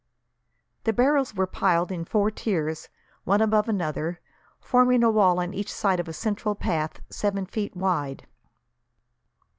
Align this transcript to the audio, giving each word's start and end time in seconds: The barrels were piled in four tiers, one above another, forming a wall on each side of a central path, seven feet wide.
The 0.85 0.93
barrels 0.93 1.35
were 1.35 1.45
piled 1.45 1.91
in 1.91 2.05
four 2.05 2.31
tiers, 2.31 2.89
one 3.23 3.39
above 3.39 3.69
another, 3.69 4.19
forming 4.59 5.03
a 5.03 5.11
wall 5.11 5.39
on 5.39 5.53
each 5.53 5.71
side 5.71 5.99
of 5.99 6.07
a 6.07 6.11
central 6.13 6.55
path, 6.55 6.99
seven 7.11 7.45
feet 7.45 7.77
wide. 7.77 8.25